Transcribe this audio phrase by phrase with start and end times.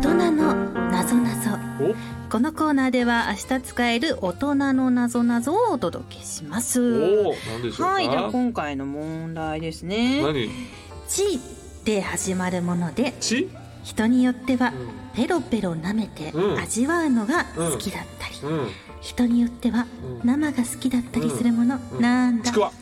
[0.00, 0.54] 人の
[0.90, 1.94] なぞなぞお？
[2.30, 6.80] このコーナーでは明日使える大人のなぞなぞをお届けします。
[6.80, 10.22] はいでは今回の問題ですね。
[10.22, 10.48] 何
[11.06, 11.38] 「ち」
[11.84, 13.50] で始まるものでち？
[13.84, 14.72] 人によっては
[15.14, 16.58] ペロペロ舐めてうん。
[16.58, 18.68] 味わうのが好きだったり、うん。
[19.02, 19.86] 人によっては
[20.22, 20.28] うん。
[20.28, 22.00] 生が好きだったりするもの、うん。
[22.00, 22.50] なんだ？
[22.50, 22.72] ちくわ。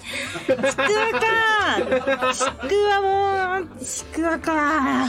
[0.46, 0.73] ちくわか
[2.32, 5.09] ちくわもちくわか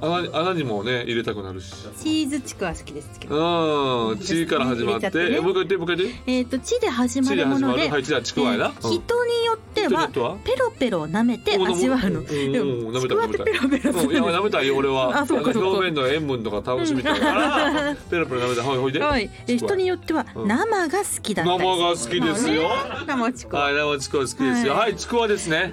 [0.00, 1.72] 穴穴にもね入れたくなるし。
[1.98, 4.08] チーズちくわ好きですけど。
[4.10, 5.00] うんちから始まって。
[5.00, 5.36] 入れちゃってね。
[5.36, 6.32] えもう一回言ってもう一回言って。
[6.32, 7.92] えっ、とちで始まるもので、始まる？
[7.92, 10.36] はいじゃあちくわやなえー人によっては人によっては？
[10.44, 12.20] ペロペロ舐めて味わうの。
[12.20, 13.28] うんでうんもってペロ
[13.68, 14.26] ペロすうんいやる。
[14.26, 15.20] 舐めたいよ俺は。
[15.20, 15.68] あそうかそうか。
[15.68, 18.62] の表面の塩分とか楽しみたいからペロペロ舐めた。
[18.68, 19.00] はいほいで。
[19.00, 20.48] はい、えー人によってはうん。
[20.48, 22.70] 生が好きだったり生が好きですよ。
[23.06, 23.62] 生ちくわ。
[23.64, 24.72] はい生ちくわ好きですよ。
[24.72, 24.80] はい。
[24.80, 25.72] はいちくわですね。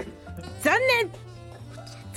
[0.62, 1.27] 残念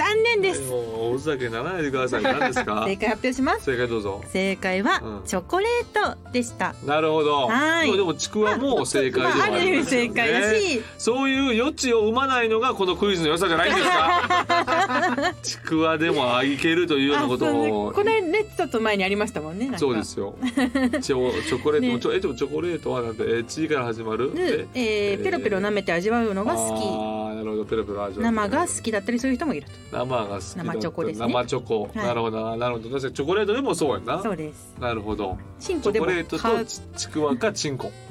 [0.01, 0.71] 残念です。
[0.71, 2.23] もうおふざけならないでください。
[2.23, 2.85] 何ですか？
[2.87, 3.65] 正解発表します。
[3.65, 4.23] 正解どうぞ。
[4.29, 5.27] 正解はうん。
[5.27, 6.75] チョコレートでした。
[6.87, 7.49] なるほど。
[7.49, 7.93] はい。
[7.95, 15.35] でもちくわも正解でもまあ、りますよ正解だねし、そういう余地を生まないのがこのクイズの良さじゃないんですか？
[15.43, 19.71] ちくわでもいけるというようなことあそうねをこれねちょっと前にありましたもんね。
[19.77, 20.35] そうですよ。
[20.43, 22.17] チョチョコレートも、ね。
[22.17, 24.35] えでもチョコレートはなんてえチーから始まる？
[24.35, 27.65] で、えーペロペロ舐めて味わうのが好ああなるほど。
[27.65, 28.21] ペロペロ味き。
[28.23, 28.33] わう。
[28.33, 29.90] 生が好きだったりする人もいると。
[29.93, 30.65] 生が好きだ。
[30.65, 31.27] 生チョコですね。
[31.27, 31.97] 生チョコ、はい。
[32.07, 32.51] なるほど。
[32.51, 32.89] ななるほど。
[32.91, 34.23] 確かにチョコレートでもそうやんな。
[34.23, 34.75] そうです。
[34.81, 35.37] なるほど。
[35.59, 36.07] チンコでも。
[36.07, 37.93] チョコレートとちちくわかチンコ。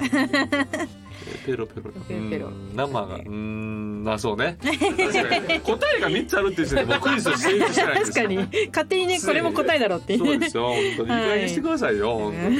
[1.44, 1.90] ペロペロ。
[2.08, 3.14] ペロ生が。
[3.16, 4.04] うーん。
[4.04, 4.58] まあそうね。
[4.62, 4.70] 答
[5.96, 8.36] えが3つあるっていうもうクイズと成立してない確かに。
[8.68, 10.68] 勝手にねこれも答えだろうってそうですよ。
[10.68, 10.88] 本当に。
[10.90, 11.06] いい。
[11.06, 12.56] 加減にしてくださいよ、本当に。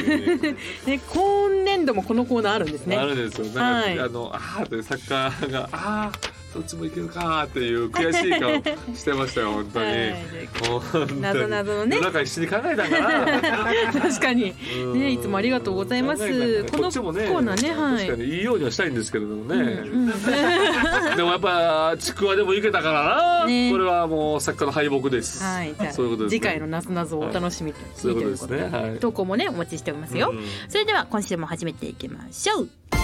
[0.86, 2.96] ね今年度もこのコーナーあるんですね。
[2.96, 3.46] あるんですよ。
[3.46, 3.98] なんか、はい。
[3.98, 8.50] あのあーってサッカーがあーそっちもいけるかーっていう悔しい顔
[8.94, 11.20] してましたよ本当に、 はい。
[11.20, 13.92] なぞなぞのね夜中必死に考えたんかな。
[14.02, 14.54] 確かに。
[14.82, 15.00] うん。
[15.00, 16.64] ねいつもありがとうございます。
[16.72, 18.06] このコーナーねはい。
[18.06, 20.10] 確かにいいようにはしたいんですけれどもね、うん
[21.16, 23.70] でもやっぱちくわでもいけたからな、ね。
[23.70, 25.74] これはもう作家の敗北です、はい。
[25.92, 28.78] そういうことです、ね、次回のなぞなぞをお楽しみにそういうことですね。
[28.78, 28.98] はい。
[28.98, 30.30] 投稿もねお待ちしておりますよ。
[30.32, 30.44] うん。
[30.68, 32.99] それでは今週も始めていきましょう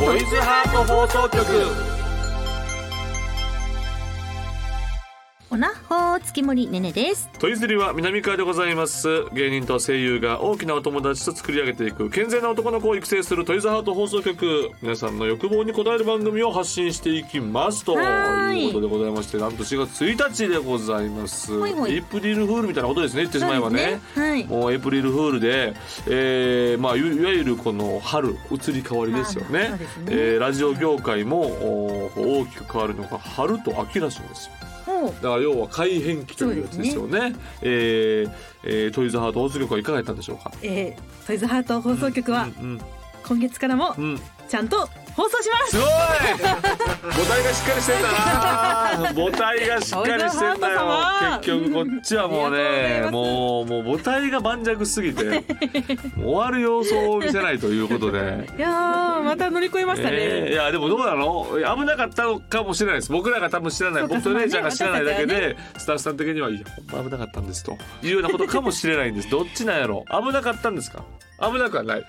[0.00, 2.09] トイズハート放送局。
[5.52, 7.28] おなほー月森ねねです。
[7.40, 9.24] トイズリは南川でございます。
[9.32, 12.08] 芸人と声優が大きなお友達と作り上げていく。
[12.08, 14.70] 健全な男の子を育成するトイズハート放送局。
[14.80, 18.00] 皆さんの欲望に応える番組を発信していきますと。
[18.00, 18.66] い。
[18.66, 21.52] いうことでございましてなんと4月1日でございます。
[21.88, 23.80] エイプリルフールみたいなことですね言ってしまえばね。
[23.80, 24.44] そうですはい。
[24.44, 25.74] もうエイプリルフールで、
[26.06, 29.70] えーまあ、いいわゆるこの春移り変わりですよね。
[29.70, 29.78] ね。
[30.06, 34.69] えーラジオ業界もお大きく変わるのが春と秋らしいんですよ
[35.22, 37.34] だから要は改変期というやつですよね。
[37.62, 38.32] えー
[38.64, 40.52] えートイズハート放送局はいかがやったんでしょうか？
[40.62, 42.80] えートイズハート放送局はうん
[43.26, 43.94] 今月からも
[44.48, 44.88] ちゃんと
[45.20, 45.70] 放送します。
[45.72, 45.88] すごい。
[47.12, 48.18] 母体がしっかりしてんだな
[49.14, 50.80] 母体がしっかりしてんだよ。
[51.42, 55.44] 結局こっちはもうねもうもう母体が盤石すぎて
[56.16, 58.48] 終わる様子を見せないということで。
[58.56, 61.46] いやーまた乗り越えましたね、えーいやでもどうなの？
[61.76, 63.12] 危なかったのかもしれないです。
[63.12, 64.06] 僕らが多分知らない。
[64.06, 66.60] 僕と姉ちゃんが知らないだけで、スタッフさん的にはいや
[66.90, 69.28] ほんま危なかったんですというようなことかもしれないんです。
[69.28, 70.04] どっちなんやろ？
[70.10, 71.04] 危なかったんですか？
[71.40, 72.06] 危なくはない。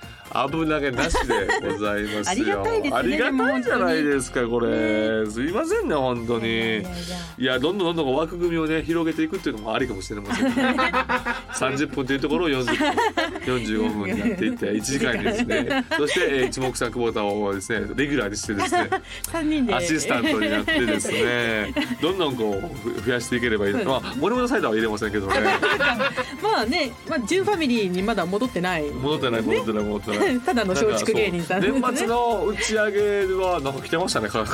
[0.50, 2.24] 危なげなしでございますよ。
[2.28, 5.26] ありがたいですねありがたいじゃないですかこれ。
[5.30, 6.84] すいませんね本当に。
[7.38, 10.48] いやどんどんどんどん枠組みをね広げていくっていうのもありかもしれません
[11.76, 12.76] 30分というところを40分
[13.46, 15.86] 45分になっていって 1時間にですね。
[15.98, 18.90] そして、えー一目散久保田をですねレギュラーにしてですね
[19.32, 19.74] 三人で。
[19.74, 23.74] アシスタントになってですね どんどんこうふ増やしていければいい。
[23.74, 25.34] まあ森本サイダーは入れませんけどね。
[26.42, 28.84] まあね、まあ、純ファミリーにまだ戻ってない。
[28.90, 30.40] 戻ってない戻ってない戻ってない。
[30.40, 34.30] ただの松竹芸人さん年末の打ち上げはなんか来てましたね。
[34.34, 34.46] あ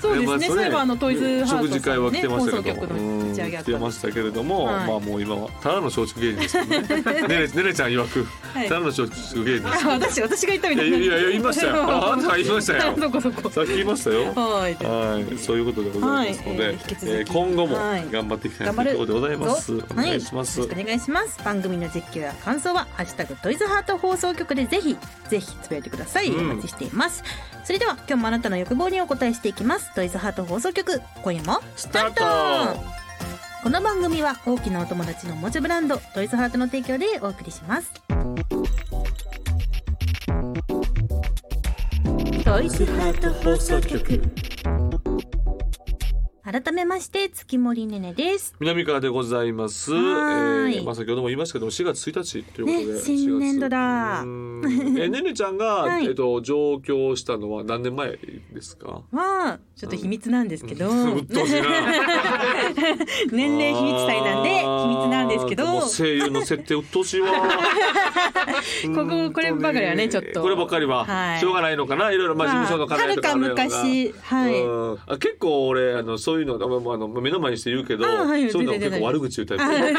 [0.00, 0.46] そうですね。
[0.46, 4.86] そういえばあのトイズハートさんのね食事会は来てましたけど、来てましたけれども、はい。
[4.88, 6.64] まあもう今はただの松竹芸人です。
[6.64, 6.80] ね。
[6.80, 8.68] ねねねちゃん曰く、はい。
[8.68, 9.86] ただの松竹芸人です。
[9.86, 11.84] あ私私が言ったみたいないやいやいや言いましたよ。
[11.88, 12.96] ああんたが言いましたよ。
[12.98, 13.50] そこそこ。
[13.50, 14.32] さっき言いましたよ。
[14.34, 14.74] はい。
[14.74, 16.72] はい、そういうことでございますので、はい。
[16.74, 17.10] えー引き続き。
[17.10, 18.06] えー今後もはい。
[18.10, 19.72] 頑張っていきたい頑張るということでございます。
[19.72, 20.60] お願いします。
[20.60, 21.44] はい、よろしくお願いします。
[21.44, 24.96] 番組の実況や感想は「ハッシュタグトイズハート放送局」でぜひ
[25.28, 26.50] ぜひつぶやいてください、うん。
[26.50, 27.22] お待ちしています。
[27.64, 29.94] それでは今日もあなたの欲望にお答えしていきます。
[29.94, 32.97] トイズハート放送局今夜もスタート。
[33.60, 37.92] この番組は大きなお友達のおもちゃブランドトイズハートの提供でお送りします。
[42.44, 44.47] トイズハート放送局。
[46.50, 48.54] 改めまして月森ねねです。
[48.58, 49.92] 南川でございます。
[49.92, 52.92] えはーまあ先ほども言いましたけど、4月1日ということで。
[52.94, 53.76] ね新年度だ。
[54.24, 54.98] 4月うーん。
[54.98, 56.06] え、 ねねちゃんが、はい。
[56.06, 59.02] えっと上京したのは何年前ですか？
[59.12, 61.68] はちょっと秘密なんですけど、うっとうしいな。
[63.30, 65.80] 年齢秘密祭なんで秘密なんですけど。
[65.82, 67.30] 声優の設定うっとうしいわ。
[68.94, 70.40] こここればかりはねちょっと。
[70.40, 71.40] こればっかりは、はい。
[71.40, 72.10] しょうがないのかな。
[72.10, 74.14] いろいろまあ事務所の課題とかあるはるか昔。
[74.22, 74.62] はい。
[74.62, 74.98] うん。
[75.06, 79.94] あ結構俺あのそういうのあの目の前にして言うけど、あはいそういうの結構悪口言うタあイ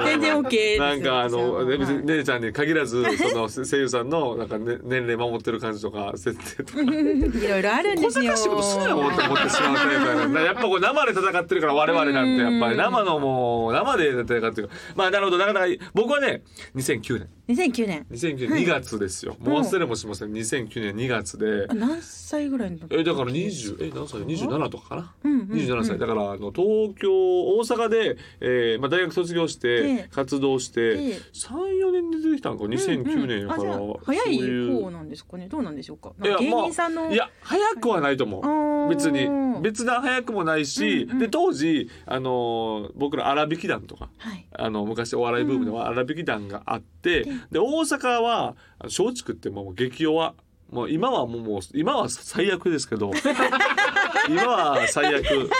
[0.00, 0.04] プ。
[0.06, 0.80] 全然 OK です。
[0.80, 6.82] なんかあのね姉ちゃんに限らずその声優さんのなんか、ね、年齢守ってる感じとか設定とか。
[6.82, 8.32] いろいろあるんですよ。
[8.36, 12.76] 小賢しいことすなよって思ってしまうタイプや っぱこう生で戦ってるから我々なんてやっぱり。
[12.76, 15.38] 生のもう生で戦ってるまあなるほど。
[15.38, 16.42] なかなか僕はね
[16.76, 20.32] 2009年2009年2009年2月ですよ、もう忘れもしません。
[20.32, 21.66] 2009年2月で。
[21.68, 22.94] あ何歳ぐらいの時？
[22.96, 30.08] えだから20え何歳？27とかかな、うんうんうん27歳だからあの東京大阪で、えーまあ、大学卒業してええ。
[30.10, 31.20] 活動して、ええ。
[31.34, 34.38] 34年で出てきたのか？2009年やから、あじゃあ早い
[34.82, 35.48] 方なんですかね？
[35.48, 36.12] どうなんでしょうか？
[36.22, 38.88] いや芸人さんの、いや早くはないと思う。
[38.90, 39.28] 別に。
[39.62, 41.18] 別段早くもないし、うんうん。
[41.18, 44.46] で当時あのー僕ら荒引き団とかはい。
[44.52, 50.34] あの昔お笑いブームでは荒引き団があって、で大阪は松竹ってもう激弱。
[50.70, 53.10] もう今はもうもう今は最悪ですけど
[54.30, 55.50] 今は最悪。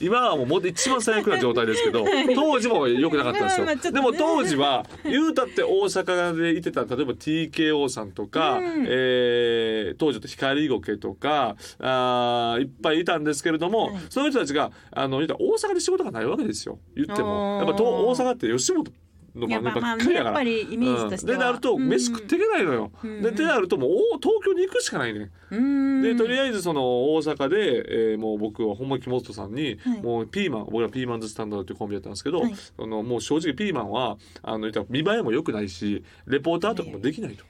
[0.00, 2.04] 今はもう一番最悪な状態ですけど
[2.34, 4.00] 当時も良くなかったんですよ、まあまあちょっとね。
[4.00, 8.86] でも当時は言うたって大阪でいてた例えば TKO さんとか、うん。
[8.88, 14.00] えー当時と光ゴケとかあーいっぱいいたんですけれども、はい。
[14.08, 16.78] そういう人たちがあの言うたら大阪で仕事がないわけですよ。
[16.94, 17.58] 言っても。
[17.58, 18.92] やっぱと大阪って吉本
[19.34, 20.24] の番組ばっかりだから。
[20.24, 22.92] やっぱりイメージとしては、うんでなると飯食っていけないのよ。
[23.02, 25.30] うんででなるともうお東京に行くしかないね。
[25.50, 32.48] うんでとりあえずその大阪で、えーもう僕はほんま木本さんに、はいもうピーマン僕らピーマンズスタンダードっていうコンビやったんですけど、は
[32.78, 37.44] のもう正直ピーマンはあの見栄えも良くないしレポーターとかもできないと。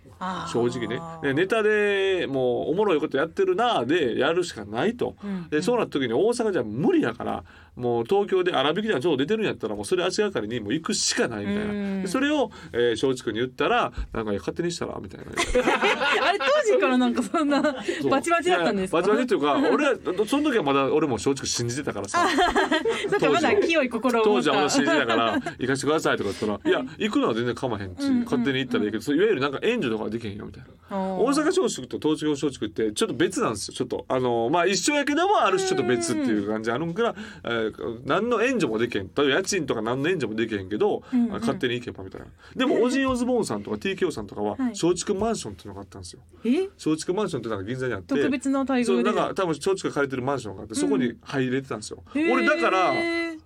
[0.52, 1.00] 正直ね。
[1.22, 5.16] でネタでもうおもろいことやってるなあでやるしかないと。
[5.24, 7.44] うんでそうなった時に大阪じゃ無理やから
[7.76, 11.96] もう東京で荒引き団ちょうど出てるんやったらもうそれ足がかりにもう行くしかないみたいうん。
[11.98, 15.26] なでそれを、えー、松竹に言ったらなんか勝手にしたらみたいな。
[16.28, 17.62] あれ当時からなんかそんな
[18.10, 18.98] バチバチだったんですか？
[18.98, 19.96] バチバチっていうか俺は
[20.26, 22.26] その時はまだ俺も松竹信じてたからさ。
[23.20, 24.40] かまだ清い心を持った。
[24.40, 30.70] 当時はまだ信じてたから行かしてくださいとか言ったら「いや行くのは全然構わへんし、うんうん勝手に行ったらいいけどいわゆるなんか援助とかはできへんよ」みたいな。
[30.90, 33.74] 大大阪松竹と東京松竹ってちょっと別なんですよ。
[33.74, 37.14] ちょっとあのまあ一緒やけどもある種ちょっと別っていう感じあるんから、
[37.44, 39.10] えー何の援助もできへん。
[39.14, 41.32] 例えば家賃とか何の援助もできへんけど、うんうん。
[41.32, 42.26] あ勝手に行けばみたいな。
[42.56, 44.60] でもオジンオズボーンさんとか TKO さんとかははい。
[44.70, 46.22] 松竹マンションっていうのがあったんですよ。
[46.44, 46.68] え？
[46.74, 48.84] 松竹マンションってなんか銀座にあって特別な待遇で。
[48.86, 52.92] そうなんか多分松竹が借りてるマンションがあってそこに入れてたんですよ、俺だから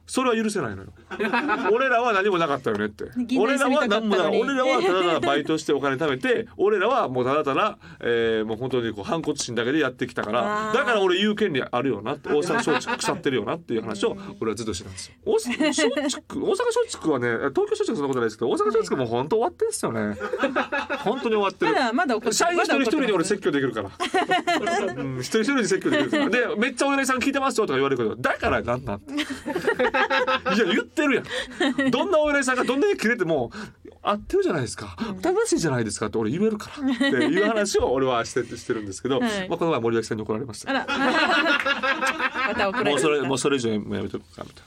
[0.07, 0.93] それは許せないのよ。
[1.73, 3.05] 俺らは何もなかったよねって。
[3.39, 15.15] 俺らは何もな俺らはただただバイトしてお金貯めて俺らはもうただただ、えーもう本当にこう反骨心だけでやってきたからだから俺言う権利あるよなって大阪松竹腐ってるよなっていう話を俺はずっとしてたんですよ。
[15.25, 20.17] 大阪松竹大阪松竹はね東京松竹はそんなことないですけど大阪松竹もう本当終わってんすよね。
[20.99, 21.73] 本当に終わってる。
[21.73, 23.91] まだまだ社員一人一人に俺説教できるから、
[24.97, 26.29] うん、一人一人に説教できるから。
[26.31, 29.01] でめっちゃお偉いさん聞いてますよとか言われるけどだからなんなん
[30.55, 31.23] いや言ってるや
[31.87, 31.91] ん。
[31.91, 33.51] どんなお偉いさんがどんなに切れても
[34.03, 34.97] 合ってるじゃないですか。
[35.23, 39.31] 正しいじゃないですかって俺言えるからっていう話を俺はしてしてるんですけど、はい。
[39.49, 40.73] まあ、この前森脇さんに怒られました。
[42.85, 44.65] もうそれもううそれ以上もうやめとくかみたい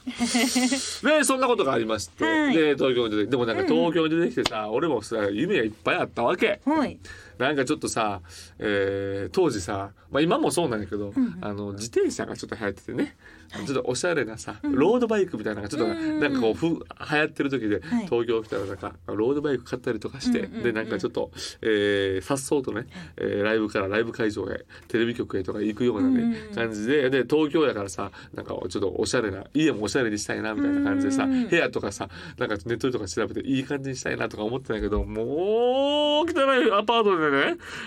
[1.12, 1.18] な。
[1.18, 2.54] でそんなことがありまして、はい。
[2.54, 6.60] で東京に出てでもなんか東京に出てきてさ、俺もさ夢がいっぱいあったわけ。
[6.64, 6.98] はい
[7.38, 8.20] なんかちょっとさ、
[8.58, 13.16] えー当時さ、まあ、今もそうなんやけど、うんあの自転車がちょっと流行っててね、
[13.50, 18.04] ちょっとおしゃれなさ、ロードバイクみたいなのがちょっとうんなんかこうふ流行ってる時で、はい。
[18.06, 21.30] 東京来たらなんかロードバイク買ったりとかして、うんうんうんでなんかちょっと
[21.62, 37.27] えーさっそうとね、えーライブからライブ会場へテレビ局へとか行くようなね、うんうん感じでで東京やからさなんかちょっとおしゃれな家もおしゃれにしたいなみたいな感じでさ、うんうん部屋とかさなんかネットとか調べていい感じにしたいなとか思ってたんやけどもう汚いアパートでね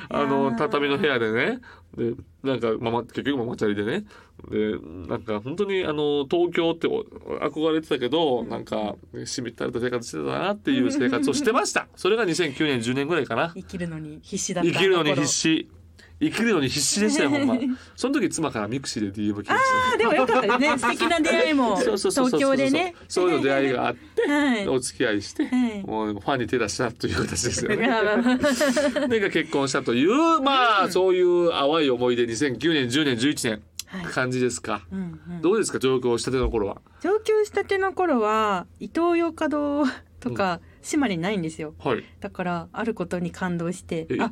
[0.09, 1.59] あいやのー畳の部屋でね。
[1.97, 4.05] でなんかママ結局ママチャリでね。
[4.49, 7.03] でなんか本当にあの東京ってお
[7.41, 8.95] 憧れてたけど、なんか
[9.25, 11.87] しみったれた生活してたなっていう生活をしてました。
[11.95, 13.51] それが2009年10年ぐらいかな。
[13.55, 14.71] 生きるのに必死だった。
[14.71, 15.69] 生きるのに頃必死
[16.21, 17.57] 生きるのに必死でしたよほんま。
[17.97, 19.93] その時妻から mixi で DM 来ました。
[19.95, 22.95] あでもよかったね 素敵な出会いも東京でね。
[23.07, 24.67] そういうの出会いがあって、はい。
[24.67, 25.83] お付き合いして、はい。
[25.83, 27.89] もうファンに手出したという形ですよいね。
[29.09, 33.61] で結婚したというまあ、そういう淡い思い出2009年10年11年
[34.13, 35.41] 感じですか、うんうん。
[35.41, 36.81] どうですか上京したての頃は？
[37.01, 39.85] 上京したての頃は伊東洋華堂
[40.19, 41.73] とか島にないんですよ。
[41.79, 42.03] はい。
[42.19, 44.29] だからあることに感動してえ伊東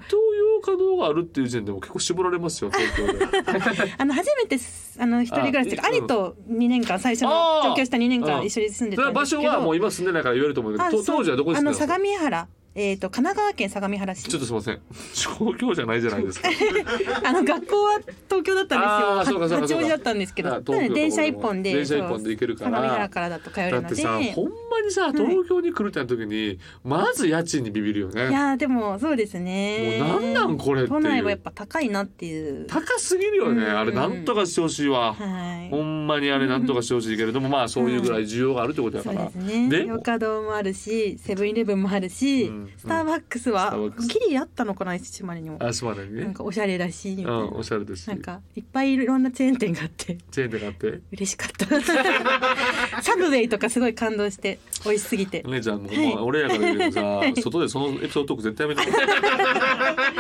[0.68, 3.26] あ洋華堂があるっていう時点でも結構絞られますよ東京で。
[3.98, 8.46] あの初めてすあの一人暮らしとあ兄と2年間最初の上京した2年間うん。
[8.46, 9.42] 一緒に住んでたんですけど。
[9.44, 10.74] 所はもう今住んでないから言えると思う。
[10.74, 11.74] けど当時はどこですか？
[11.74, 12.48] 相模原
[12.82, 14.24] えっ、と神奈川県相模原市。
[14.24, 14.80] ちょっとすみません。
[15.14, 16.48] 上京じゃないじゃないですか。
[17.28, 19.40] あの学校は東京だったんですよ。
[19.50, 20.62] 八王子だったんですけど。
[20.62, 22.78] 電車一本で電車一本で行けるから。
[22.78, 23.94] 相模原からだと通えだるので。
[23.96, 28.30] ってさほんまにさ東京に来るってな時に、まず家賃にビビるよね。
[28.30, 30.00] いやーでもそうですね。
[30.02, 32.66] もうなんなんこれ都内はやっぱ高いなっていう。
[32.68, 33.78] 高すぎるよね、うん。
[33.78, 35.70] あれなんとかしてほしいわ、はい。
[35.70, 39.70] ほんまにあれなんとかしてほしいけれどもまあそういうぐらい需要があるってことやから、そうですね。
[39.70, 44.08] でヨカドーもあるしセブンイレブンもあるし、うんスターバックスはーバックス。
[44.10, 45.58] ギリあったのかな島根にも。
[45.62, 46.24] あすまないね。
[46.24, 50.18] なんかおしゃれだしみたいな、うんおしゃれですしなんかいっぱいいろんなチェーン店があって。
[50.32, 51.02] チェーン店があって。
[51.12, 51.66] 嬉しかった。
[53.02, 55.44] サブウェイとかすごい感動して美味しすぎて。
[55.46, 58.92] お姉ちゃんもう、ま俺やから言うけどさ外でそのエピソードトーク絶対やめて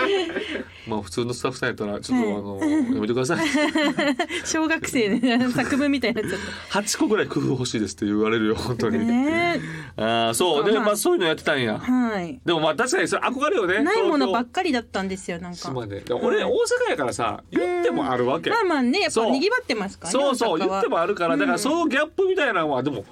[0.87, 2.59] まあ普通のスタッフさんやったらちょっとあの
[2.95, 3.45] やめてください。
[4.45, 6.39] 小学生の作文みたいになっちゃっ
[6.83, 9.59] 8個ぐらい工夫欲しいですって言われるよ本当たに、ね
[9.97, 10.65] ああそう。
[10.65, 10.85] でまあ。
[10.85, 11.77] まあそういうのやってたんや。
[11.77, 15.57] はいでもまあ確かにそれ憧れよねないものばっっかりだったんですよなんか。
[15.57, 18.49] 島根で俺大阪やからさ言ってもあるわけ。
[18.49, 19.25] まあまあねやっそう。
[19.27, 23.03] ぱ賑わってますからねそうそう言ってもあるからだからうんそのギャップみたいなのはでも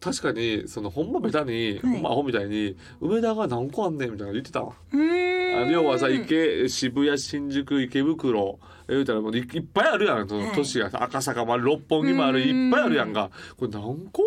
[0.00, 4.62] 確かにそのほんまベタに、ほんまアホみたいに梅田が何個あんねんみたいなの言ってた。
[4.64, 4.72] わ。
[5.70, 12.66] 要はさ池渋谷新宿池袋え言うたらもういいっぱいあるやんそのはい都市が赤坂もある六本木もあるうん。
[12.66, 13.30] いっぱいあるやんか。
[13.56, 14.22] これ何個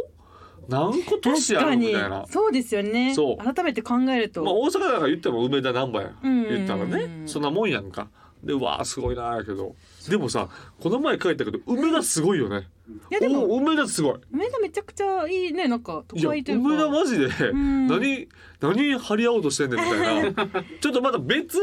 [0.68, 2.26] 何個都市あるみたいな。
[2.28, 3.14] そうですよね。
[3.14, 3.38] そう。
[3.38, 6.12] 改めて考えると、まあ、大阪だから言っても梅田難波や。
[6.24, 6.44] うん。
[6.44, 7.24] 言ったらね。
[7.26, 8.10] そんなもんやんか。
[8.44, 9.76] でうわあすごいなやけど
[10.10, 12.68] でもさこの前帰ったけど梅田すごいよね。
[13.10, 14.16] いやでもお梅田すごい。
[14.32, 16.70] 梅田めちゃくちゃいいねなんか都会というか。
[16.70, 17.88] 梅田マジでん。
[17.88, 18.28] 何
[18.62, 20.46] 何張り合おうとしてんねんみたいな。
[20.82, 21.58] ちょっとまた別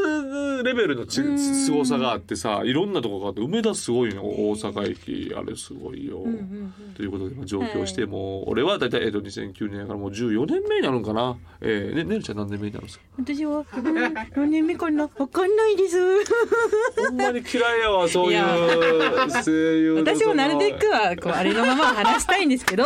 [0.63, 1.39] レベルのちうん。
[1.39, 6.17] 凄さがあってさいろんなとこがあって梅田すごいの大阪駅あれすごいよ。
[6.17, 6.73] うんうんうん。
[6.95, 11.37] ということで、まあ、上京してもう俺は大体、えっと2009年やからもう14年目になるんかな。
[11.61, 13.05] えー、ねねるちゃん何年目になるんですか？
[13.19, 15.09] 私はうん何年目かな。
[15.17, 15.97] わかんないです。
[17.07, 22.85] ほんまに嫌いやわそういう私もなるべくはこうあれのまま話したいんですけど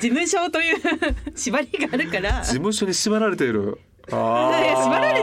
[0.00, 0.76] 事務所という
[1.34, 2.42] 縛りがあるから。
[2.42, 3.78] 事務所に縛られている。
[4.12, 5.22] あいや縛られ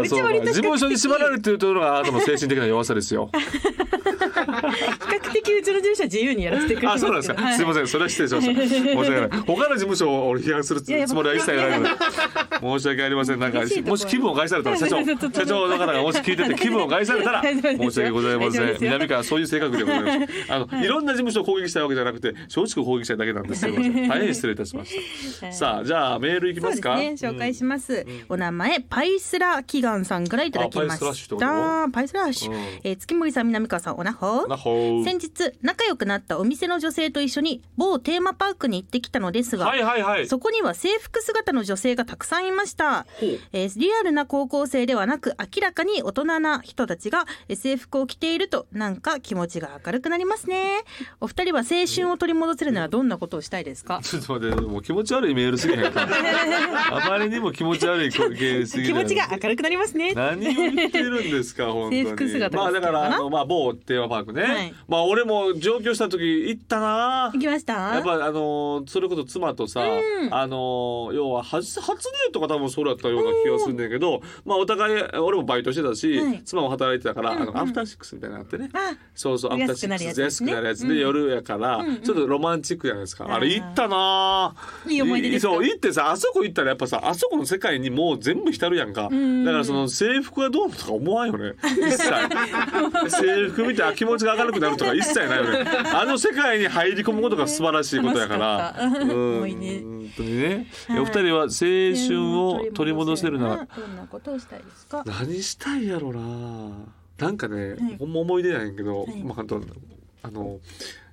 [0.00, 3.30] るいやうちそう事務所に縛られてるというのがあなたの精神的な弱さですよ。
[3.32, 3.38] 比
[5.18, 7.42] 較的うちの事務所は自由にやらせてくれてあ、そうなんですか。
[7.42, 8.60] はいすみません、それは失礼しました。
[8.60, 9.40] 申し訳ない。
[9.46, 11.90] 他の事務所を俺批判するつもりは一切ないので。
[12.60, 13.38] 申し訳ありません。
[13.38, 18.76] なんかもし気分を害されたら社長、社長の方がもし聞いてて気分を害されたら申し訳ございません。
[18.80, 20.52] 南川はそういう性格でございます。
[20.52, 23.60] あのいろんな事務所を攻撃したいわけじゃなくて、松竹を攻撃したいだけなんです。
[23.60, 24.08] すみません。
[24.08, 25.52] 大変失礼いたしました。
[25.52, 26.96] さあ、じゃあメールいきそうですますか。
[26.96, 31.88] ね紹介します、んお名前パイスラ祈願さんからいただきました。
[31.92, 32.58] パイスラッシュ、うん。
[32.84, 34.46] えー月森さん南川さんおなほ。
[35.04, 40.26] 先日仲良くなったお店の女性と一緒に某テーマパークに行ってきたのですが、はいはいはい。
[40.26, 43.06] そこには制服姿の女性がたくさんいました、
[43.52, 50.80] えーリアルな高校生ではなく明らかに大人な人たちがえー制服を着ているとなんか気持ちが明るくなりますね。
[51.20, 54.00] お二人は青春を取り戻せるならどんなことをしたいですか？
[54.04, 56.02] ちょっと待って、もう気持ち悪いメールすぎへんか。
[56.90, 60.12] あまりにも気持ち悪い気持ちが明るくなりますね。
[60.14, 62.04] 何を言ってるんですか 本当に。
[62.52, 63.16] まあだからな？
[63.16, 64.74] あのまあ某テーマパークね、はい。
[64.88, 67.30] まあ俺も上京した時行ったな。
[67.34, 67.72] 行きました？
[67.94, 70.34] やっぱあのそれこそ妻とさ、うん。
[70.34, 76.42] あの要は初初デートが多分そうだったような気がするんだけど、まあお互い俺もバイトしてたし、はい。
[76.44, 84.54] 妻も働いてたから、あのアフターシックスみたいなのあってね、あそうそうアフターシックス安くなるやつで夜やから、ちょっとロマンチックじゃないですか、あれ行ったな。
[84.86, 85.52] ぁいい思い出ですか？
[85.54, 89.44] そう行ってさあそこ行ったらやっぱさあそこの世界にもう全部浸るやんか、ん。
[89.44, 91.54] だからその制服がどうのとか思わんよね。
[91.62, 92.02] 一切。
[93.10, 95.64] 制服見てあ気持ちが明るくなるとか一切ないよね。
[95.92, 98.76] あの世界に入り込むことが素晴らしいことやから。
[98.80, 98.90] うん。
[98.90, 99.40] 本
[100.16, 101.00] 当にね、はい。
[101.00, 103.56] お二人は青春を取り戻せるなら。
[103.76, 105.02] どんなことをしたいですか？
[105.06, 106.70] 何したいやろな。
[107.18, 107.96] なんかね、はい。
[107.98, 109.22] ほんま思い出ないんやけど、はい。
[109.22, 109.62] まあ本当
[110.22, 110.58] あの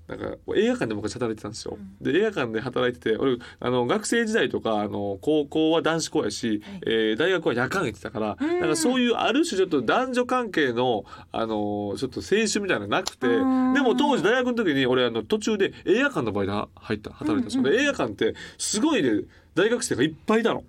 [0.07, 1.77] なんか映画館で昔働いてたんですよ。
[1.99, 8.59] で映画館で働いてて俺あの学生時代とかあの高校は男子校やし、えー大学は夜間行ってたから、うん。
[8.59, 17.73] なんかそういうある種ちょっと男女関係のあのちょっと青春みたいなのなくて、うんでも当時大学の時に俺あの途中で映画館の場合で入った働いたんですよ、うんうん。
[17.73, 19.23] で映画館ってすごいね
[19.55, 20.63] 大学生がいっぱいいたの。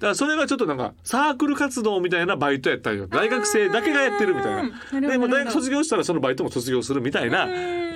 [0.00, 5.08] からそれがちょっとなんかサークル活動みたいなバイトやったんよ大学生だけがやってるみたいな。
[5.08, 7.48] でもう大学卒業したらそのバイトも卒業するみたいな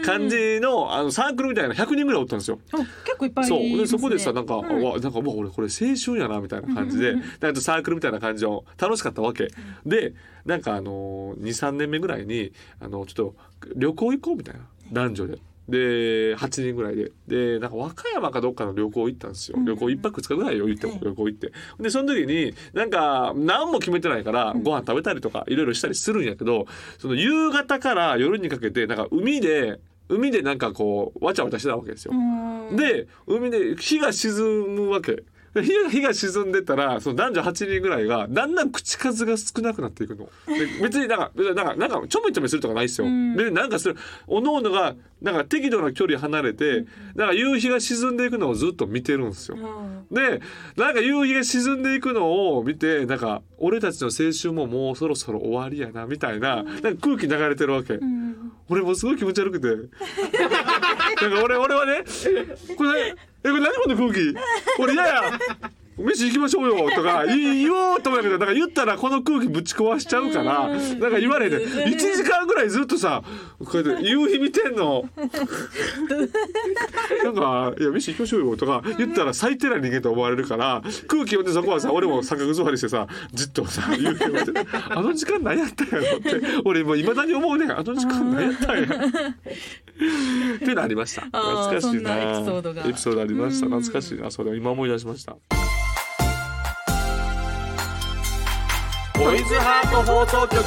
[0.05, 2.59] 感じのあのサークルみたいな100人ぐらいおったんですよ。
[2.73, 3.49] お結構いっぱいね。
[3.49, 3.79] そう。
[3.79, 4.83] でそこでさなんか、うん。
[4.83, 9.49] わなんかもう俺これ青春やなみたいな感じで、なんかサークルみたいな感じを楽しかったわけ、
[9.85, 10.15] で
[10.45, 13.35] なんかあの23年目ぐらいにあのちょっと
[13.77, 14.61] 旅行行こうみたいな。
[14.93, 15.39] 男女で。
[15.69, 17.13] で8人ぐらいで。
[17.27, 21.53] でなんか和歌山かどっかの旅行行ったんですよ、旅行1泊2日ぐらいよ行っても旅行行って。
[21.81, 26.67] でその時になんか何も決めてないからご飯食べたりとかいろいろしたりするんやけど
[26.99, 32.13] その夕方から夜にかけてなんか海で海でなんかこうわちゃわちゃしてたわけですよ。
[32.15, 32.77] うん。
[32.77, 34.35] で海で日が沈
[34.75, 35.13] むわけ。
[35.13, 35.23] で
[35.55, 40.27] 日が日が沈んでったらその男女8人ぐらいがだんだん口数が少なくなっていくの。
[40.47, 43.37] で別になんかなんかなんかちょめちょめするとかないですよ、うん。
[43.37, 43.97] でなんかする。
[44.27, 49.57] おのおのがなんか適度な距離離れて、なんか夕日が沈んでいくのをずっと見てるんですよ。
[50.11, 50.41] で
[50.77, 58.53] なんか夕日が沈んでいくのを見てなんか俺たちの青春ももうそろそろ終わりやなみたいななんか空気流れてるわけ、うん。
[58.69, 59.69] 俺もすごい気持ち悪くて。
[61.21, 62.05] なんか俺俺はね
[62.77, 63.15] これ
[63.45, 64.35] えこれ何この空気？
[64.83, 65.23] 俺嫌や。
[66.01, 66.91] 飯行きましょうよ。
[66.95, 73.25] とか言おうと思うけどなんか言ったらこの空気ぶち壊しちゃうからなんか言われて1時間ぐらいずっとさ
[73.59, 75.09] こうやって夕日見てんの
[77.25, 84.69] なんか「いや飯行きましょうよ」とか言ったら最低な人間と思われるから空気読んでそこはさ俺も三角座りしてさじっとさ夕日を見て。
[84.91, 86.41] あの時間何やったんやろって。
[86.65, 87.73] 俺もいまだに思うねん。
[87.73, 88.85] あの時間何やったんや。
[88.85, 91.23] っていうのありました。
[91.23, 92.17] 懐かしいな。
[92.17, 92.87] エピソードが。
[92.87, 93.67] エピソードありました。
[93.67, 93.73] うん。
[93.81, 94.31] 懐かしいな。
[94.31, 95.37] それを今思い出しました。
[99.15, 100.63] トイズハート放送局。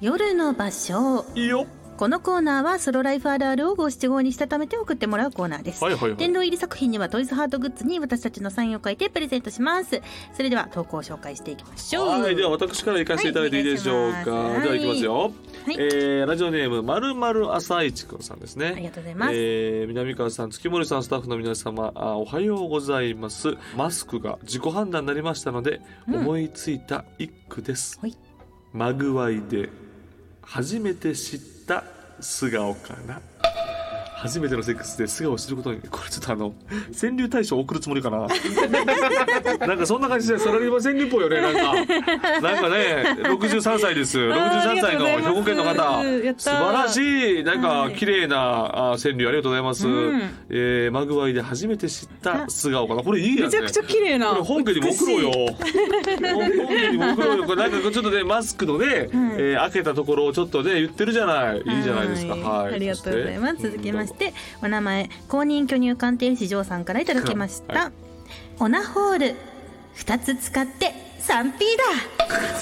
[0.00, 1.24] 夜の場所。
[1.34, 1.66] いいよ
[1.98, 6.16] このコーナーはソロライフあるあるを五七五にしたためて送ってもらうコーナーです、はいはいはい。
[6.16, 10.00] 殿堂入り作品にはトイズハートグッズに私たちのサインを書いてプレゼントします。
[10.32, 12.08] それでは投稿を紹介していきましょう。
[12.22, 15.32] はいでは私から行かせていただいていいでしょうか、はいでは行きますよ、はい。
[15.76, 18.74] えーラジオネームまるまる朝市くんさんですね。
[18.76, 23.56] ありがとうございます、えー南川さん月森さんスタッフの皆様あおはようございます。
[23.76, 26.16] マスクが自己判断になりましたので、うん。
[26.18, 28.16] 思いついた一句です、はい。
[28.72, 29.68] マグワイで
[30.42, 31.84] 初めて知ったた
[32.20, 33.20] 素顔かな。
[34.20, 36.52] 初めてのセックスで素顔を知ることにこれちょっとあの
[37.00, 38.26] 川柳大賞送るつもりかな。
[39.66, 42.40] なんかそんな感じでサラリーマン川柳っぽいよねなんか。
[42.40, 44.18] なんかね63歳です。
[44.18, 46.02] 63歳の兵庫県の方。
[46.36, 47.92] 素晴らしいなんはい。
[47.92, 50.20] か綺麗なあ川柳ありがとうございます、うん。
[50.50, 53.02] えーマグワイで初めて知った素顔かな。
[53.02, 53.44] これいいやんね。
[53.44, 54.34] めちゃくちゃ綺麗な。
[54.34, 55.30] 本家にも送ろうよ。
[55.30, 57.44] 本家にも送ろうよ。
[57.44, 61.58] これなんかちょっとねマスクのね、えー開けたところをちょっとね言ってるじゃない。
[61.58, 62.34] いいじゃないですか。
[62.34, 62.74] はい。
[62.74, 63.62] ありがとうございます。
[63.62, 67.74] 続きまして、お名前公認巨乳鑑定士嬢さんからいただきました。
[67.74, 67.92] は
[68.60, 69.34] オナホール
[69.98, 70.92] 二つ使って
[71.26, 71.58] 3P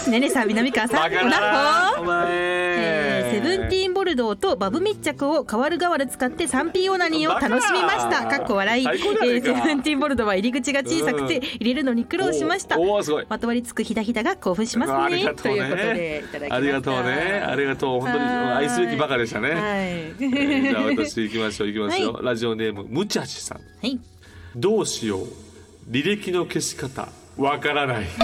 [0.07, 0.11] だ。
[0.11, 1.31] ねねさん南川さん、ナホー。
[1.31, 8.27] なお前、えーセブンティーンボルドーとバブ密着を代わる代わる使って 3P オナニーを楽しみました。
[8.27, 8.87] かっこ笑い。
[8.87, 12.79] えーセブンティーンボルドーは入り口が小さくてうん入れるのに苦労しました。
[12.79, 13.27] おおーすごい。
[13.29, 14.99] まとわりつくひだひだが興奮しますね。
[14.99, 16.55] ありがということでねいただきました。
[16.57, 17.13] ありがとうね。
[17.47, 18.01] ありがとう。
[18.01, 19.51] 本当にはい愛すべきバカでしたね。
[19.51, 19.61] はい。
[19.61, 22.19] えーじゃあ私行きましょう行きますよ。
[22.25, 23.59] ラジオネームむちゃちさん。
[23.59, 23.99] はい。
[24.57, 25.27] どうしよう
[25.91, 28.07] 履歴の消し方わからない。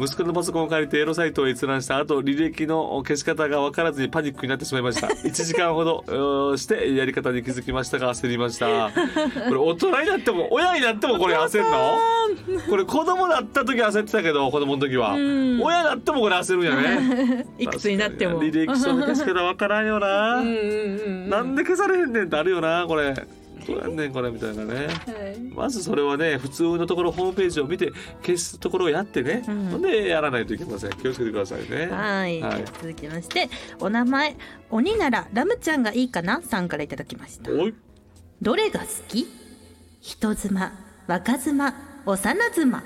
[0.00, 5.06] 息子のパソコンを借りてエロサイトを閲覧した後履歴の消し方が分からずにパニックになってしまいました。
[5.06, 8.02] 1時間ほど してやり方に気づきました。
[8.02, 11.98] が焦りましたこれ大人になっても親になってもこれ焦るの？
[12.68, 15.14] これ子供だった時は焦ってたけど子供の時は。
[15.14, 15.60] ん。
[15.62, 17.46] 親だってもこれ焦るんやね。
[17.58, 18.42] いくつになっても。
[18.42, 21.30] 履歴書の消し方分からんよな、うんうんうん。
[21.30, 23.14] なんで消されへんねんってあるよなこれ
[23.66, 24.74] どうやんねんこれみたいなね。
[24.74, 25.38] はい。
[25.54, 29.68] まずそれはね普通のところホームページを見て消すところをやってね、うん。
[29.70, 30.90] ほんでやらないといけません。
[30.90, 31.86] 気をつけてくださいね。
[31.86, 32.64] はい、はい。
[32.64, 33.48] 続きまして
[33.80, 34.36] お名前
[34.70, 37.50] 鬼ならラムちゃんがいいかなさんからいただきました。
[38.40, 39.26] どれが好き？
[40.00, 40.72] 人妻
[41.06, 42.16] 若妻幼
[42.52, 42.82] 妻。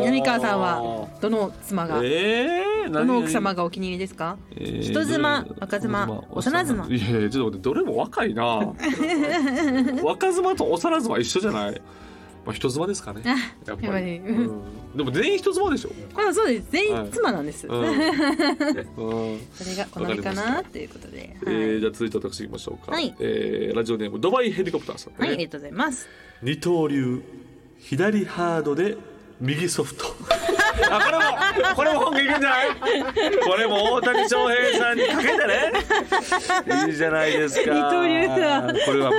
[0.00, 4.36] 南川さんはどの妻が、えー、どの奥様がお気に入りですか？
[4.56, 6.86] えー人妻若妻人幼妻。
[6.88, 8.44] いやいやちょっと待ってどれも若いな。
[10.02, 11.80] 若妻と幼妻一緒じゃない？
[12.44, 13.22] まあ人妻ですかね。
[13.66, 14.20] やっぱり。
[14.94, 16.66] でも全員人妻でしょ、あそうです。
[16.70, 17.84] 全員妻なんです、うんう
[19.34, 19.40] ん。
[19.54, 23.12] それが好みかなということで、えー、じゃあ続いて私行きましょうか、はい。
[23.18, 25.18] えーラジオネームドバイヘリコプターさん、ね。
[25.18, 26.06] はい、ありがとうございます。
[26.42, 27.22] 二刀流
[27.78, 28.96] 左ハードで
[29.40, 30.04] 右ソフト
[30.90, 32.68] あこれもこれも本気いくんじゃない？
[33.44, 36.86] これも大谷翔平さんにかけてね。
[36.86, 37.70] いいじゃないですか。
[37.74, 39.12] 二刀流だこれは、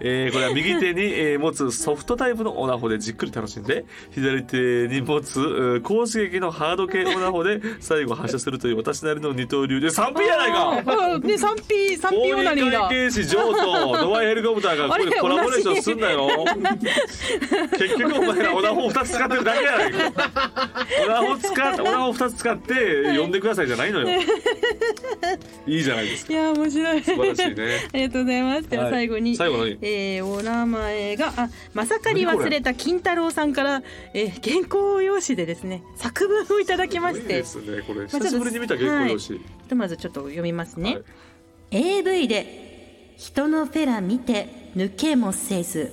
[0.00, 10.52] えー、これは右手に、えー持つソフトタイプのオナホでじっくり楽しんで左手に持つえー高刺激のハード系オナホで最後発射するという私なりの二刀流で 3P やない
[10.84, 11.04] か！
[11.14, 12.80] あね三 P 三 P オナニーだ。
[12.80, 16.28] 公認会計士ジョーとドバイヘリコプターがここでコラボレーションすんなよ。
[17.78, 19.98] 結局お前らオナホ2つ使ってるだけやないか
[21.04, 24.08] オナホ使ってオナホ2つ使って呼んでくださいじゃないのよ。
[25.66, 26.32] いいじゃないですか。
[26.32, 27.02] いや面白い。
[27.02, 27.88] 素晴らしいね。
[27.92, 28.68] ありがとうございます。
[28.68, 28.92] でははい。
[28.92, 29.78] 最後に、最後のに。
[29.82, 33.82] えーお名前があまさかに忘れた金太郎さんから、
[34.14, 37.28] えー原稿用紙でですね作文をいただきまして。
[37.34, 38.06] で、すねこれ。
[38.06, 40.94] 久しぶりに見た原稿用紙、ひとまずちょっと読みますね。
[40.94, 41.02] はい。
[41.70, 45.92] AV で人のフェラ見て抜けもせず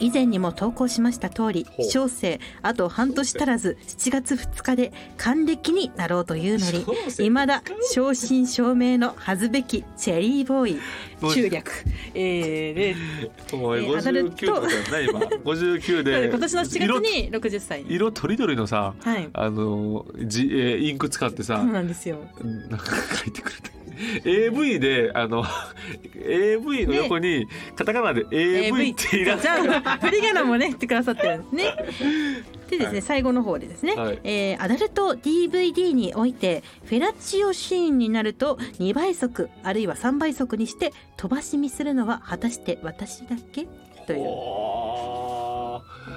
[0.00, 7.24] 以前にも投稿しました通り小生あと半年足らず7月2日で還暦になろうというのに小生。
[7.24, 10.80] 未だ正真正銘の恥ずべきチェリーボーイ。
[11.32, 11.72] 中略、
[12.14, 14.54] えー、でえーアダル59ト。
[14.56, 15.20] とかやない今。
[15.20, 16.28] 59で。
[16.30, 17.84] 今年の7月に60歳。
[17.88, 19.28] 色とりどりのさはい。
[19.32, 22.18] あのじ、えーインク使ってさ、そうなんですよ。
[22.42, 23.70] なんか書いてくれて
[24.24, 25.44] AV であの
[26.14, 32.44] AV の横にカタカナで AV ってイラスじゃあ振り仮名もね言ってくださってるんですね。
[32.68, 34.20] でですね、はい最後の方でですね、はい。
[34.24, 43.66] えーアダルト DVD においてフェラチオシーンになると2倍速あるいは3倍速にして飛ばし見するのは果たして私だけ？
[44.06, 44.20] という。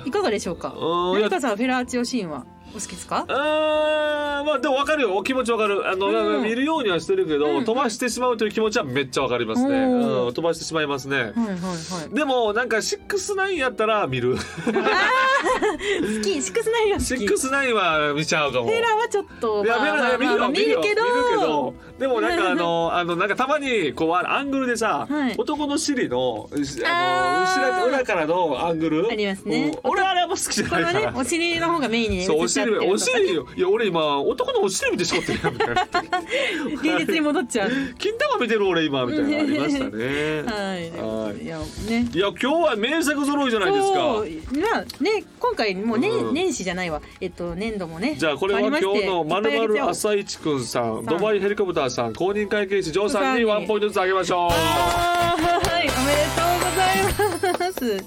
[0.06, 0.74] いかがでしょうか？
[0.76, 2.46] うんいや成川さんフェラーチオシーンは？
[2.72, 3.26] お好きですか？
[3.28, 5.16] あーまあでも分かるよ。
[5.16, 5.90] お気持ち分かる。
[5.90, 6.44] あの、うん。
[6.44, 7.66] 見るようにはしてるけど、うん。
[7.66, 12.16] 飛ばしてしまうという気持ちはめっちゃ分かりますね、おーうん、飛ばしてしまいますね、はいはいはい。
[12.16, 14.36] でもなんか69やったら見る。
[14.70, 16.42] 好き。
[16.42, 17.28] シックスナインは好き。
[17.28, 18.70] フ69は見ちゃうかも。
[18.70, 20.82] ェラーはちょっといや、まあ見るよ、見るよ、まあまあ見るけど。
[20.82, 20.96] 見る
[21.32, 25.36] けど、でもなんかあの、 あの、なんかたまに、こう、アングルでさ、はい。
[25.38, 29.08] 男の尻の、あーあの、後ろ裏からのアングル？
[29.12, 29.72] ありますね。
[29.84, 29.92] うん。
[29.92, 31.06] 俺あれあんま好きじゃこれないから。
[31.08, 35.84] はねお尻の方がメインにそう、お尻、ちゃっお尻よ、いや、俺今、男のお尻見てしまってるやんみたいな。
[36.98, 37.72] 現実に戻っちゃう。
[37.98, 40.44] 金玉見てる俺今みたいなのありましたね。
[40.46, 40.92] はい。
[40.92, 42.08] はいいやね。
[42.14, 44.00] いや、今日は名作揃いじゃないですか。
[44.00, 54.50] まあね今回もう年、うん年始じゃないわえっと年度もねじゃあこれは今日のまるまる朝一くんさん、ドバイヘリコプターさん、公認会計士ジョーさんにワンポイントずつあげましょう。
[54.50, 58.06] はいおめでとうございます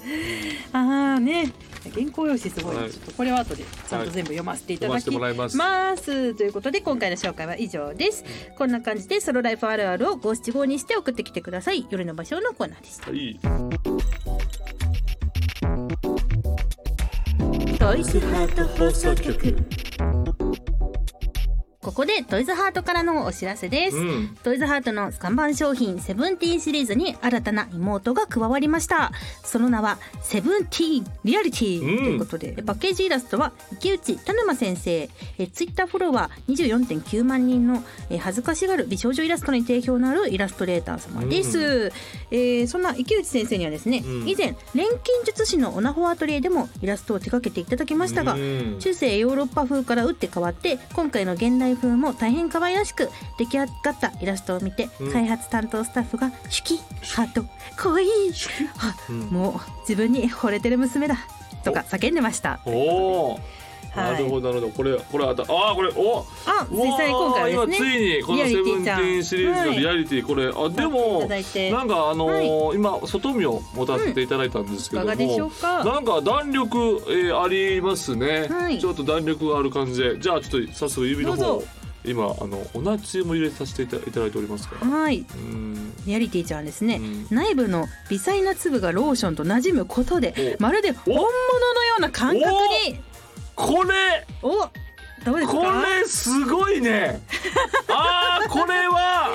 [0.73, 1.51] ああね
[1.91, 2.91] 原稿用紙すごい、はい。
[2.91, 6.33] ちょっとこれは後でちゃんと全部読ませていただき読ますます。
[6.35, 8.23] ということで今回の紹介は以上です。
[8.57, 11.85] こんな感じでソロライフあるあるを五七五にして送ってきてください。
[11.89, 13.39] 夜の場所のコーナーでしたはい。
[17.77, 19.82] トイズハート放送局
[21.83, 24.37] ここでトイズハートからのお知らせです、うん。
[24.41, 29.11] トイズハートの看板商品セブンティーンシリーズに新たな妹が加わりました。
[29.43, 31.79] その名はセブンティーンリアリティ。
[31.79, 32.13] とうん。
[32.13, 35.09] いうことで、パッケージイラストは池内田沼先生。
[35.37, 41.91] えツイッターフォロワー24.9万人のえ恥ずかしがる美少女イラストに定評のあるイラストレーター様です、
[42.31, 44.27] えーそんな池内先生にはですね、うん。
[44.27, 48.77] 以前錬金術師のオナホアトリエでもイラストを手掛けていただきましたが、うん。
[48.79, 55.13] 中世ヨーロッパ風から打って変わって今回の現代風も大変可愛らしく出来上がったイラストを見て、うん。
[55.13, 56.77] 開発担当スタッフが「シュキ
[57.15, 58.07] ハートかわいい
[58.79, 59.19] あうん。
[59.27, 61.17] もう自分に惚れてる娘だ」
[61.63, 62.59] とか叫んでました。
[62.65, 63.39] おお。
[63.95, 64.13] はい。
[64.13, 64.73] なるほどなるほど。
[64.73, 71.27] これこれあったあーこれおあ実際今回はです今つねいにこのセブンティーンシリーズのリアリティこれあでいも
[71.77, 75.83] なんかあのー今外見を持たせていただいたんですけども、うか？
[75.83, 76.77] なんか弾力、
[77.09, 78.79] えーありますね、はい。
[78.79, 80.19] ちょっと弾力がある感じで。
[80.19, 81.63] じゃあちょっと早速指の方
[82.05, 84.87] 今あのおなつゆも入れさせていただいておりますから。
[84.87, 85.25] はい。
[85.35, 85.93] うん。
[86.05, 87.35] リアリティちゃんはですね、うん。
[87.35, 90.61] 内部の微細な粒がローションと馴染むことでお。
[90.61, 91.27] まるで本物の
[91.85, 92.51] ような感覚
[92.89, 92.99] に
[93.55, 94.69] これお
[95.25, 95.57] どうですか？
[95.57, 97.21] これすごいね。
[97.87, 99.29] あーこれは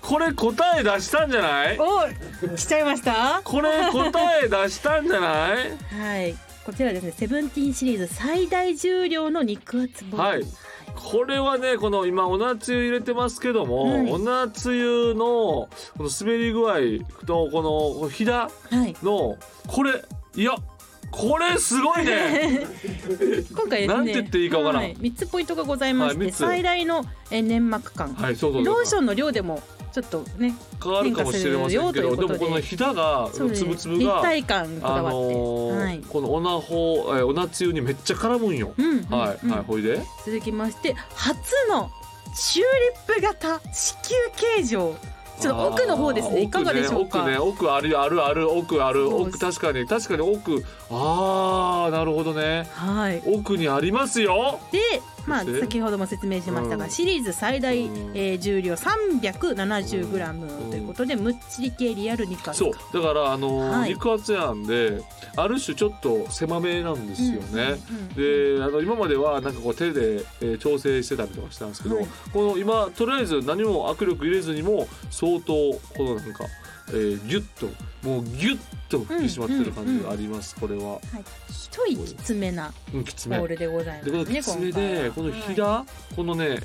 [0.00, 1.78] これ答え出したんじゃない？
[1.78, 3.40] お来ちゃいました？
[3.44, 6.00] これ答え出したんじゃない？
[6.00, 6.34] はい。
[6.64, 10.28] こちらですねセブンティーンシリーズ最大重量の肉厚ボール。
[10.28, 10.42] はい。
[10.94, 14.10] これはねこの今おなつゆ入れてますけども、はい。
[14.10, 16.76] おなつゆのこの滑り具合
[17.26, 18.94] とこのひだはい。
[19.02, 19.36] の
[19.66, 20.02] これ
[20.36, 20.54] いや
[21.10, 22.60] これすごいね。
[23.52, 24.82] 今回ですねなんて言っていいかわからん。
[24.82, 32.26] はい、3つポイントがございまして、はい最大のえ粘膜感、はいそうそうローションの量でもちょっとね変わるかもしれませんけどで。
[32.26, 36.02] もこのひだがつぶつぶ立が体感こだあわって、のーはい。
[36.08, 38.72] このオナホえーオナつゆにめっちゃ絡むんよ。
[38.78, 39.50] うんうんはい、うん。
[39.50, 40.00] はい、ほいで。
[40.24, 41.90] 続きまして初の
[42.36, 44.96] チューリップ型子宮形状。
[45.40, 46.42] ちょっと奥の方ですね。
[46.42, 47.20] いかがでしょうか？
[47.20, 50.62] 奥ね、奥あるあるある、奥ある、奥確かに、確かに奥。
[50.90, 52.66] ああ、なるほどね。
[52.74, 53.22] はい。
[53.26, 54.60] 奥にありますよ。
[54.72, 54.78] で
[55.26, 56.90] まあ先ほども説明しましたが、うん。
[56.90, 58.16] シリーズ最大、うん。
[58.16, 63.90] えー重量 370g ということで、むっちり系リアル肉厚そう、だから、あのーはい。
[63.90, 65.02] 肉厚やんで、
[65.36, 67.76] ある種ちょっと狭めなんですよね。
[68.16, 72.06] であの今まではなんかこう手で、えー調整してたりとかしたんですけど、はい。
[72.32, 75.52] この今とりあえず何も握力入れずにも相当
[75.96, 76.44] このなんか、
[76.88, 77.68] えー、ギュッと
[78.02, 78.58] もうギュッ
[78.88, 80.92] と引き締まってる感じがあります、これは。
[80.92, 81.00] はい、
[81.50, 83.38] 一息きつめなうん、きつめ。
[83.38, 85.86] ボールでございますねきつめでこのひだ、は
[86.16, 86.58] このね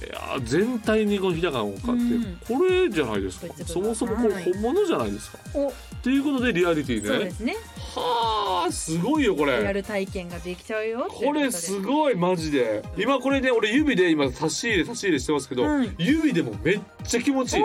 [0.43, 2.37] 全体にこのひだが多かって、うん。
[2.47, 3.53] これじゃないですか。
[3.65, 4.53] そもそもこれはい。
[4.53, 5.37] 本物じゃないですか。
[5.53, 5.67] お。
[5.67, 5.71] っ
[6.01, 7.07] ていうことでリアリティね。
[7.07, 7.55] そうですね。
[7.95, 9.73] はあすごいよこリアれ。
[9.73, 12.83] ル体験ができちゃうよこれすごいマジで。
[12.97, 17.63] 今これね俺指で今足し入れ足し入れしてますけど、はい指でもめっちゃ気持ちいい。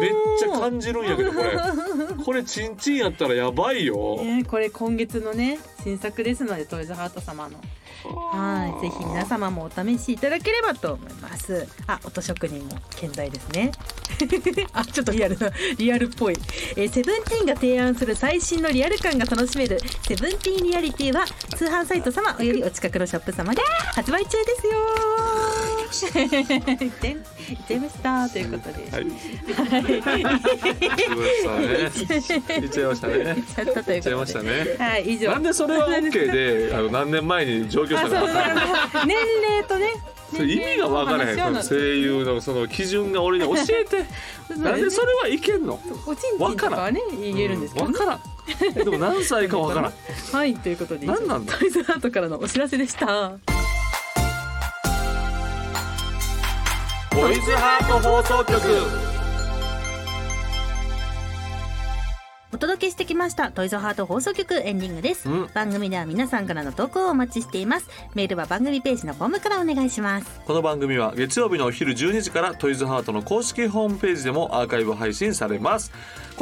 [0.00, 1.58] めっちゃ感じるんやけどこれ。
[2.24, 4.16] これチンチンやったらやばいよ。
[4.22, 7.58] ね、これ今月のね新作ですのでトイズハート様の。
[8.04, 11.66] はいぜひ皆様もお試しいただければと思います。
[11.86, 13.70] あ音職人も健在ですね。
[14.72, 16.36] あちょっとリアルなリアルっぽい、
[16.76, 21.24] えーセブンティーンが提案する最新のリアル感が楽しめるセブンティーンリアリティは
[21.56, 23.62] 通販サイト様およびお近くのショップ様で
[23.94, 25.51] 発売中ですよ
[25.92, 29.06] 言って言っちゃいましたということで、はい。
[29.06, 29.14] 言
[32.66, 33.24] っちゃいましたね。
[33.24, 34.76] 言っちゃったという言っちゃいまことでしたね。
[34.78, 35.30] はい以上。
[35.32, 38.42] なんでそれは OK であの何年前に上京したか分か。
[38.42, 38.66] らない
[39.06, 39.16] 年
[39.48, 39.92] 齢とね
[40.32, 41.36] それ意味が分からへん。
[41.62, 44.06] 声優のその基準が俺に教えて。
[44.56, 45.80] なんでそれはいけんの？
[46.06, 48.20] おちんちんとかはね言えるんですけど、ね分からん。
[48.76, 49.92] えでも何歳か分からん。
[50.32, 51.06] はいということで。
[51.06, 51.56] 何なんだ？
[51.56, 53.38] トイズハートからのお知らせでした
[57.12, 58.58] トイズハート放送局。
[62.54, 65.50] お届けしてきましたトイズハート放送局エンディングです、うん。
[65.52, 67.88] 番組では皆さんからの投稿をお待ちしています。
[68.14, 70.40] メールは番組ページのフォームからお願いします。
[70.46, 75.92] この番組は月曜日のお昼12時からトイズハートの公式ホームページでもアーカイブ配信されます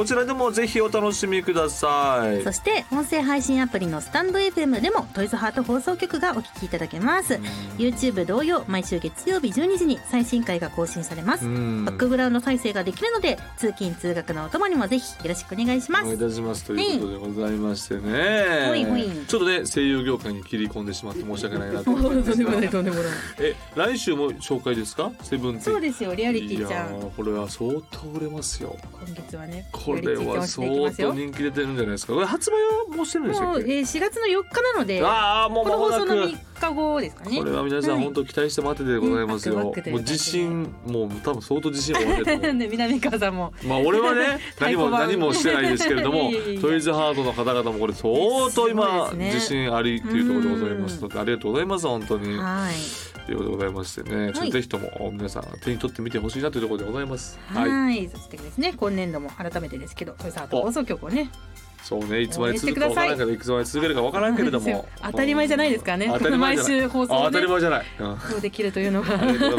[0.00, 2.42] こちらでもぜひお楽しみください。
[2.42, 7.34] そして音声配信アプリのスタンド FM でもトイズハート放送局がお聞きいただけます、
[7.76, 11.84] YouTube 同様毎週月曜日12時に最新回が更新されます、うん。
[11.84, 16.04] バックグラウンド再生ができるので通勤通学のお供にもぜひよろしくお願いします。
[16.04, 18.84] お願いいたしますということでございましてね、ほい。
[18.86, 19.06] ほい。
[19.28, 23.04] ちょっとね声優業界に切り込んでしまって申し訳ないなとと思いますんでもないがとんでもない。
[23.40, 25.12] え来週も紹介ですか？
[25.20, 26.88] セブンそうですよリアリティちゃん。
[26.88, 28.74] いやーこれは相当売れますよ。
[29.04, 29.68] 今月はね。
[29.70, 32.14] これは相当人気出てるんじゃないですか。
[32.14, 32.54] これ発売
[32.90, 36.49] はもうしてるんでしたもう、えー、4月の4日なのでああもうこの放送の間もなく。
[36.49, 37.38] 3日後ですかね。
[37.38, 38.04] これは皆さんはい。
[38.04, 43.52] 本当期待して待っててでございますよ、もう自信もう多分相当自信終わってる南川さんも。
[43.64, 48.12] まあ俺はね 何も何もしてないですけれども トイズハートの方々もこれ相
[48.54, 49.32] 当今ね。
[49.34, 51.00] 自信ありっていうところでございます。
[51.02, 52.36] のでありがとうございます本当に。
[52.36, 52.74] はい。
[53.26, 57.38] ということでございましてね、ちょっとぜひとも皆さん手に取ってみてほしいなというところでございます。
[57.46, 57.70] はい。
[57.70, 61.30] はい、そしてですね今年度も改めてですけどトイズハート放送局をね
[61.82, 63.38] そうね、いつまで続くかわからんけど、い。
[63.38, 66.10] つまで続けるかわからんけれども、当たり前じゃないですからね。
[66.12, 67.22] 当たり前毎週放送をね。
[67.22, 67.86] あ当たり前じゃない。
[67.98, 68.18] うん。
[68.18, 69.08] そうできるというのが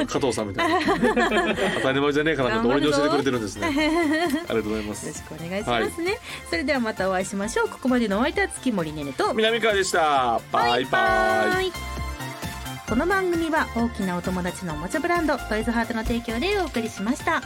[0.06, 0.80] 加藤さんみたいな。
[1.76, 3.68] 当たり前じゃねえかなと俺に教えてくれてるんですね。
[3.68, 5.22] ありがとうございまよろすし。
[5.24, 6.18] くお願いしますね、
[6.50, 7.70] それではまたお会いしましょう。
[7.70, 9.34] ここまでのお相手は月森ねねと。
[9.34, 10.40] 南川でした。
[10.52, 11.68] バイバイ。
[11.68, 11.72] イ。
[12.92, 17.42] この番組は大きなお友達のおもちゃブランドトイズハートの提供でお送りしました